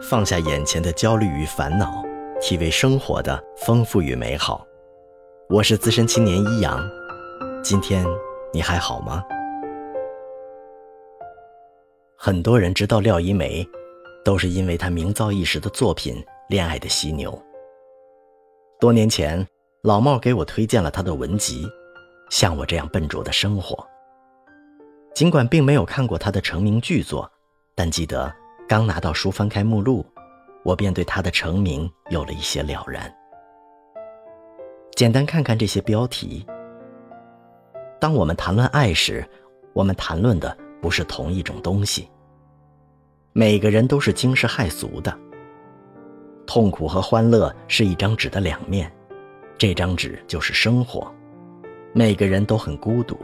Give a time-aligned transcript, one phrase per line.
[0.00, 2.04] 放下眼前的焦虑与烦恼，
[2.40, 4.64] 体味生活的丰富与美好。
[5.48, 6.88] 我是资深青年一阳，
[7.62, 8.06] 今天
[8.52, 9.22] 你还好吗？
[12.16, 13.68] 很多人知道廖一梅，
[14.24, 16.14] 都是因为她名噪一时的作品
[16.48, 17.32] 《恋爱的犀牛》。
[18.78, 19.44] 多年前，
[19.82, 21.66] 老茂给我推荐了他的文集
[22.30, 23.74] 《像我这样笨拙的生活》。
[25.12, 27.28] 尽管并没有看过他的成名巨作，
[27.74, 28.32] 但记得
[28.68, 30.04] 刚拿到书翻开目录，
[30.62, 33.10] 我便对他的成名有了一些了然。
[34.94, 36.46] 简单看看这些标题。
[37.98, 39.26] 当我们谈论爱时，
[39.72, 42.10] 我们谈论的不是同一种东西。
[43.32, 45.18] 每个人都是惊世骇俗的。
[46.46, 48.92] 痛苦和欢乐是一张纸的两面，
[49.56, 51.10] 这张纸就是生活。
[51.94, 53.18] 每个人都很孤独。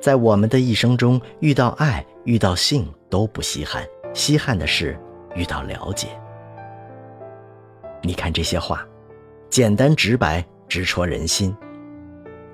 [0.00, 4.98] 在我们的一生中，遇到爱、遇到性都不稀罕，稀罕的是
[5.34, 6.08] 遇到了解。
[8.02, 8.86] 你看这些话，
[9.50, 11.54] 简单直白，直戳人心。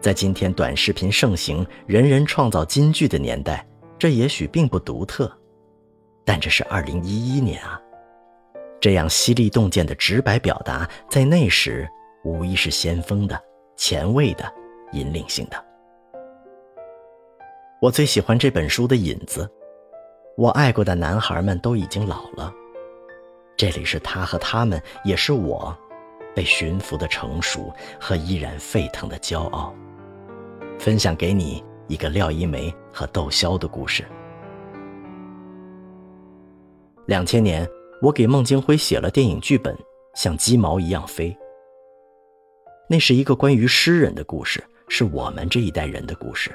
[0.00, 3.64] 在今天短视频盛行、人人创造金句的年代，
[3.98, 5.30] 这也许并不独特，
[6.24, 7.78] 但这是二零一一年啊！
[8.80, 11.86] 这样犀利洞见的直白表达，在那时
[12.24, 13.38] 无疑是先锋的、
[13.76, 14.50] 前卫的、
[14.92, 15.64] 引领性的。
[17.82, 19.46] 我最喜欢这本书的引子，
[20.41, 22.50] 我爱过的男孩们都已经老了，
[23.58, 25.77] 这里是他和他们，也是我，
[26.34, 29.74] 被驯服的成熟和依然沸腾的骄傲。
[30.78, 34.02] 分享给你一个廖一梅和窦骁的故事。
[37.04, 37.69] 两千年，
[38.00, 39.75] 我给孟京辉写了电影剧本
[40.14, 41.28] 《像鸡毛一样飞》，
[42.88, 46.50] 那是一个关于诗人的故事，是我们这一代人的故事。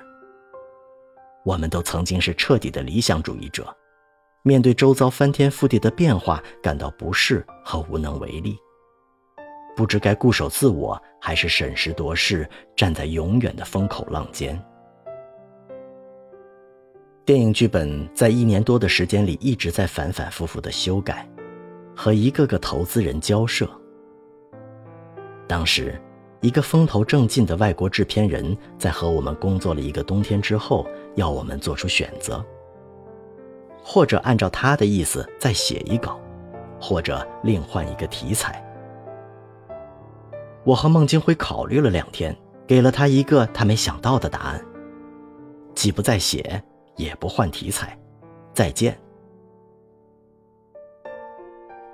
[1.45, 3.71] 我们都曾经是彻底的理想主义者，
[4.41, 8.57] 面对周遭翻天覆地的变化感到不适和无能为力，
[9.75, 14.59] 不知该固守自我还是审时度势，站在永远的风口浪尖。
[17.23, 21.29] 电影剧本在一年多的时间里一直在反反复复的修改，
[21.95, 23.69] 和一个个投资人交涉。
[25.47, 26.01] 当时。
[26.41, 32.45] 一个风头正劲的外国制片人在和我们工作了一个冬天之后，要我们做出选择：
[33.83, 36.19] 或者按照他的意思再写一稿，
[36.79, 38.61] 或者另换一个题材。
[40.63, 42.35] 我和孟京辉考虑了两天，
[42.67, 44.65] 给了他一个他没想到的答案：
[45.75, 46.63] 既不再写，
[46.95, 47.97] 也不换题材，
[48.53, 48.97] 再见。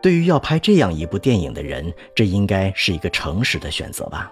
[0.02, 4.32] 对于要拍这样一部电影的人，这应该是一个诚实的选择吧。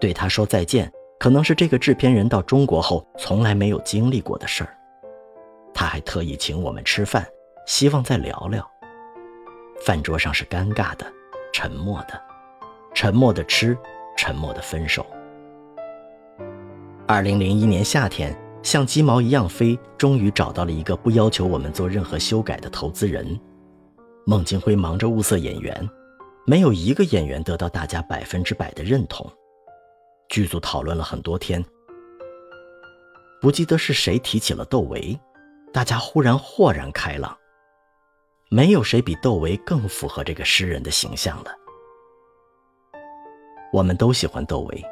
[0.00, 4.76] 对他说再见，可能是这个制片人到中国后从来没有经历过的事儿。
[5.72, 7.26] 他还特意请我们吃饭，
[7.66, 8.66] 希望再聊聊。
[9.84, 11.06] 饭桌上是尴尬的、
[11.52, 12.20] 沉默的，
[12.94, 13.76] 沉默的吃，
[14.16, 15.04] 沉默的分手。
[17.06, 23.38] 二零零一年夏天，像鸡毛一样飞，终于找到了一个不要求我们做任何修改的投资人。
[24.24, 25.88] 孟京辉忙着物色演员，
[26.46, 29.30] 没有一个演员得到大家百分之百的认同。
[30.28, 31.64] 剧组讨论了很多天，
[33.40, 35.18] 不记得是谁提起了窦唯，
[35.72, 37.36] 大家忽然豁然开朗。
[38.48, 41.50] 没有谁比窦唯更符合这个诗人的形象了。
[43.72, 44.84] 我们都喜欢窦唯，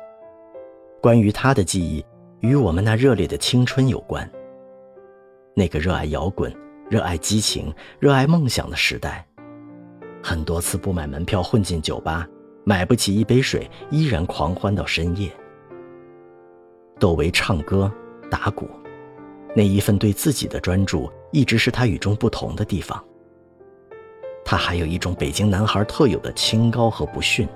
[1.01, 2.05] 关于他的记忆
[2.41, 4.29] 与我们那热烈的青春有关。
[5.55, 6.53] 那个热爱摇滚、
[6.91, 9.25] 热爱激情、热爱梦想的时代，
[10.23, 12.29] 很多次不买门票混进酒吧。
[12.65, 15.31] 买不起一杯水，依然狂欢到深夜。
[16.99, 17.93] 窦唯唱歌、
[18.31, 18.69] 打鼓，
[19.55, 23.03] 那一份对自己的专注，一直是他与众不同的地方。
[24.45, 27.47] 他还有一种北京男孩特有的清高和不逊。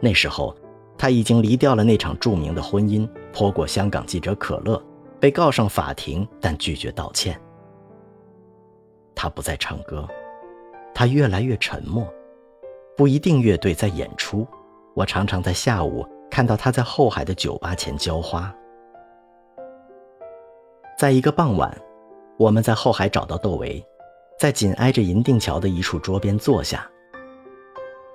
[0.00, 0.54] 那时候，
[0.96, 4.82] 他已经离掉了那场著名的婚姻，泼过香港记者可乐，
[5.20, 7.38] 被告上法庭，但拒绝道歉。
[9.14, 10.08] 他不再唱歌，
[10.94, 12.06] 他越来越沉默。
[12.96, 14.46] 不一定乐队在演出，
[14.94, 18.54] 我常常在下午看到他在后海的酒吧前浇花。
[20.96, 21.76] 在一个傍晚，
[22.38, 23.84] 我们在后海找到窦唯，
[24.38, 26.88] 在紧挨着银锭桥的一处桌边坐下。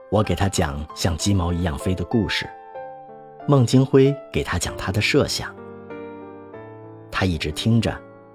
[0.10, 2.50] 我给他讲像鸡毛一样飞的故事，
[3.46, 5.54] 孟京辉给他讲他的设想。
[7.12, 7.94] 他一直听着，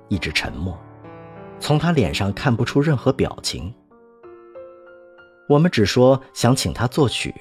[0.09, 0.79] 一直沉默，
[1.59, 3.75] 从他脸上看不出任何表情。
[5.49, 7.35] 我们只说想请他作曲，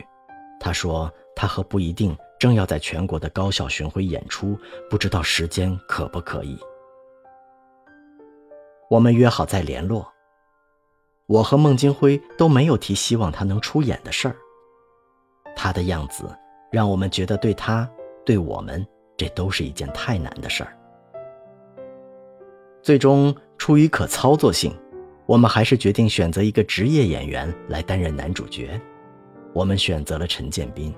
[0.60, 4.58] 他说他和不一定正要在全国的高校巡回演出，
[4.90, 6.58] 不知道时间可不可以。
[8.90, 10.06] 我们约好再联络，
[11.28, 14.36] 我和孟京辉都没有提希望他能出演的事儿。
[15.56, 16.26] 他的样子
[16.72, 17.90] 让我们觉得对他、
[18.26, 18.86] 对我们，
[19.16, 20.78] 这都是一件太难的事儿。
[22.82, 24.76] 最终，出于可操作性，
[25.26, 28.80] 我们还是决定选择一个职业演员来担任男主角。
[29.54, 30.94] 我们选择了陈建斌，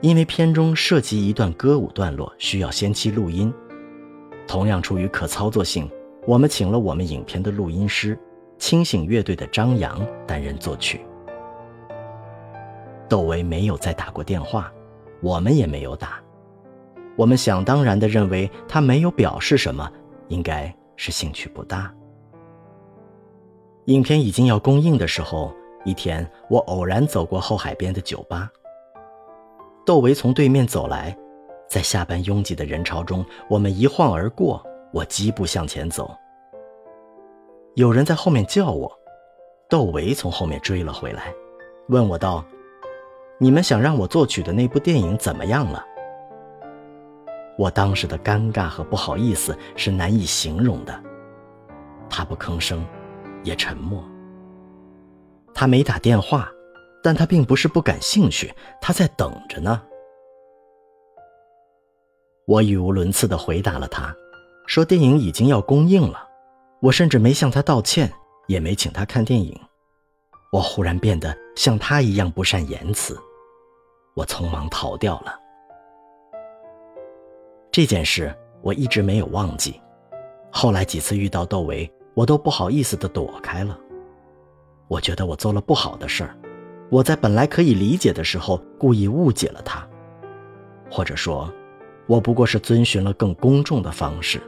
[0.00, 3.52] 因为片中涉及一段歌舞段落，需要先期录音。
[4.46, 5.90] 同样出于可操作性，
[6.26, 8.16] 我们请了我们影片的录音师
[8.58, 11.00] 清醒乐队的张扬担任作曲。
[13.08, 14.72] 窦唯没有再打过电话，
[15.20, 16.20] 我们也没有打。
[17.16, 19.90] 我们想当然地认为他没有表示什么，
[20.28, 21.92] 应该是兴趣不大。
[23.86, 25.54] 影片已经要公映的时候，
[25.84, 28.50] 一天我偶然走过后海边的酒吧，
[29.84, 31.16] 窦唯从对面走来，
[31.68, 34.62] 在下班拥挤的人潮中，我们一晃而过。
[34.92, 36.10] 我疾步向前走，
[37.74, 38.90] 有人在后面叫我，
[39.68, 41.34] 窦唯从后面追了回来，
[41.88, 42.42] 问我道。
[43.38, 45.84] 你们想让我作曲的那部电影怎么样了？
[47.58, 50.98] 我当时的尴尬和不好意思是难以形容的。
[52.08, 52.82] 他不吭声，
[53.46, 54.04] 也沉默。
[55.54, 56.50] 他没打电话，
[57.02, 59.80] 但他并不是不感兴趣，他在等着呢。
[62.46, 64.14] 我语无伦次地回答了他，
[64.66, 66.28] 说电影已经要公映了。
[66.80, 68.12] 我甚至没向他道歉，
[68.48, 69.58] 也没请他看电影。
[70.52, 73.18] 我忽然变得像他一样不善言辞。
[74.14, 75.34] 我匆忙逃掉了。
[77.70, 79.80] 这件事我一直没有忘记。
[80.52, 83.78] 后来几次遇到窦唯，我都不好意思的躲开了。
[84.88, 86.34] 我觉得我做了不好的事儿，
[86.90, 89.86] 我在本来可以理解的时候故意误解了他，
[90.90, 91.52] 或者说，
[92.06, 94.40] 我不过是遵循了更公众的方式。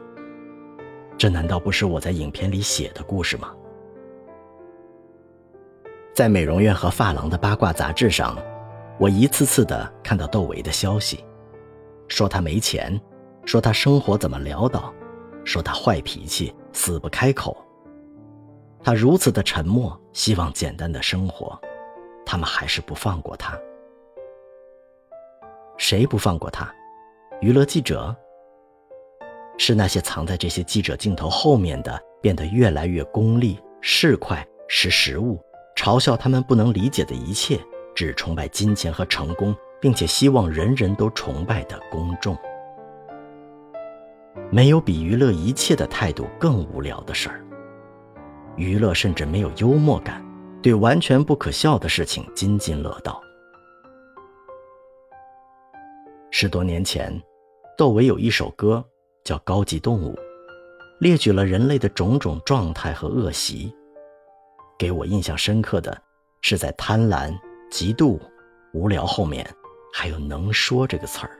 [1.18, 3.52] 这难道不是我在影片里写的故事吗？
[6.14, 8.34] 在美容院和发廊的八卦杂志上。
[8.98, 11.24] 我一次次的看到窦唯的消息，
[12.08, 13.00] 说他没钱，
[13.44, 14.92] 说他生活怎么潦倒，
[15.44, 17.56] 说他坏脾气，死不开口。
[18.84, 21.60] 他如此的沉默，希望简单的生活，
[22.24, 23.58] 他们还是不放过他。
[25.76, 26.72] 谁不放过他？
[27.40, 28.16] 娱乐记者？
[29.58, 35.36] 是那些藏在这些记者镜头后面的，变得越来越功利、市侩、识时务，
[35.76, 37.58] 嘲笑他们不能理解的一切。
[37.92, 42.38] 只崇拜金钱和成功，并且希望人人都崇拜的公众，
[44.50, 47.44] 没有比娱乐一切的态度更无聊的事儿。
[48.56, 50.24] 娱乐甚至没有幽默感，
[50.62, 53.22] 对完全不可笑的事情津津乐道。
[56.30, 57.22] 十多年前，
[57.76, 58.84] 窦唯有一首歌
[59.24, 60.14] 叫《高级动物》，
[61.00, 63.74] 列举了人类的种种状态和恶习。
[64.78, 65.96] 给我印象深刻的
[66.40, 67.32] 是在贪婪。
[67.70, 68.18] 嫉妒、
[68.72, 69.46] 无聊，后面
[69.92, 71.37] 还有“能说”这个词儿。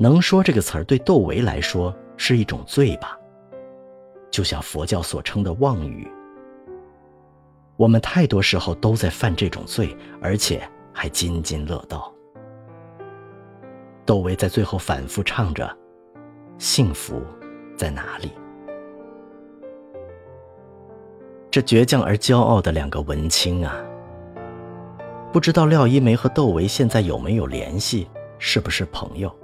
[0.00, 3.18] 能说这个词儿对窦唯来说是一种罪吧，
[4.30, 6.08] 就像佛教所称的妄语。
[7.76, 10.62] 我们太多时候都在犯这种罪，而且
[10.92, 12.12] 还津津乐道。
[14.06, 15.76] 窦唯在最后反复唱着
[16.58, 17.20] ：“幸福
[17.76, 18.30] 在哪里？”
[21.50, 23.76] 这倔强而骄傲的两个文青啊！
[25.32, 28.08] 不知道廖一梅和窦唯现在有没有联系，
[28.38, 29.34] 是不是朋友？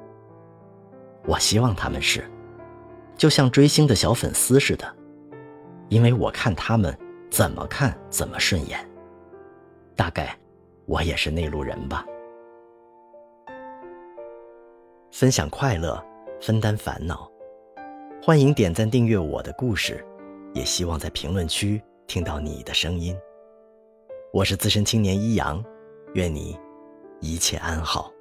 [1.27, 2.25] 我希望他们是，
[3.17, 4.97] 就像追星的小粉丝似的，
[5.89, 6.97] 因为我看他们
[7.31, 8.79] 怎么看怎么顺眼。
[9.97, 10.37] 大概
[10.87, 12.05] 我也是内陆人吧。
[15.11, 16.05] 分享快乐，
[16.41, 17.31] 分担烦恼，
[18.23, 20.05] 欢迎点赞订阅我的故事，
[20.53, 23.17] 也希望在评论区听到你的声音。
[24.33, 25.65] 我是资深青年一阳。
[26.15, 26.57] 愿你
[27.21, 28.14] 一切安好。